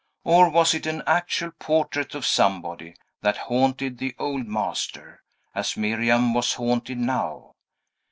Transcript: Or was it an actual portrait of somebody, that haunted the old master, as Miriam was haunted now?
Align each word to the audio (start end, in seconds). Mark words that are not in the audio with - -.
Or 0.23 0.49
was 0.49 0.73
it 0.73 0.87
an 0.87 1.03
actual 1.05 1.51
portrait 1.51 2.15
of 2.15 2.25
somebody, 2.25 2.95
that 3.21 3.37
haunted 3.37 3.99
the 3.99 4.15
old 4.17 4.47
master, 4.47 5.21
as 5.53 5.77
Miriam 5.77 6.33
was 6.33 6.55
haunted 6.55 6.97
now? 6.97 7.53